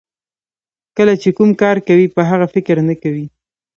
[0.97, 3.25] کله چې کوم کار کوئ په هغه فکر نه کوئ.